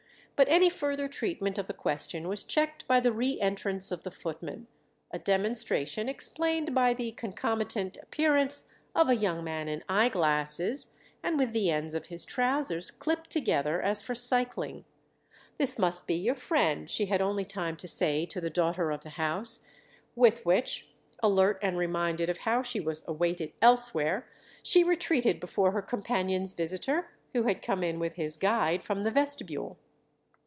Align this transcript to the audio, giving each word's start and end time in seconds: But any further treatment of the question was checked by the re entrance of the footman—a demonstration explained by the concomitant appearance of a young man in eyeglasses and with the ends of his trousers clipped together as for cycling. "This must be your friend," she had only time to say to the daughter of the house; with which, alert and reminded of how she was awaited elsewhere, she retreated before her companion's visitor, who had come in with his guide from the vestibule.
But 0.37 0.49
any 0.49 0.71
further 0.71 1.07
treatment 1.07 1.59
of 1.59 1.67
the 1.67 1.73
question 1.75 2.27
was 2.27 2.43
checked 2.43 2.87
by 2.87 2.99
the 2.99 3.11
re 3.13 3.39
entrance 3.39 3.91
of 3.91 4.01
the 4.01 4.09
footman—a 4.09 5.19
demonstration 5.19 6.09
explained 6.09 6.73
by 6.73 6.95
the 6.95 7.11
concomitant 7.11 7.97
appearance 8.01 8.67
of 8.95 9.07
a 9.07 9.15
young 9.15 9.43
man 9.43 9.67
in 9.67 9.83
eyeglasses 9.87 10.93
and 11.21 11.37
with 11.37 11.53
the 11.53 11.69
ends 11.69 11.93
of 11.93 12.07
his 12.07 12.25
trousers 12.25 12.89
clipped 12.89 13.29
together 13.29 13.83
as 13.83 14.01
for 14.01 14.15
cycling. 14.15 14.83
"This 15.59 15.77
must 15.77 16.07
be 16.07 16.15
your 16.15 16.33
friend," 16.33 16.89
she 16.89 17.05
had 17.05 17.21
only 17.21 17.45
time 17.45 17.77
to 17.77 17.87
say 17.87 18.25
to 18.25 18.41
the 18.41 18.49
daughter 18.49 18.89
of 18.89 19.03
the 19.03 19.11
house; 19.11 19.59
with 20.15 20.43
which, 20.43 20.89
alert 21.21 21.59
and 21.61 21.77
reminded 21.77 22.31
of 22.31 22.39
how 22.39 22.63
she 22.63 22.79
was 22.79 23.07
awaited 23.07 23.53
elsewhere, 23.61 24.27
she 24.63 24.83
retreated 24.83 25.39
before 25.39 25.71
her 25.73 25.83
companion's 25.83 26.53
visitor, 26.53 27.11
who 27.33 27.43
had 27.43 27.61
come 27.61 27.83
in 27.83 27.99
with 27.99 28.15
his 28.15 28.37
guide 28.37 28.81
from 28.81 29.03
the 29.03 29.11
vestibule. 29.11 29.77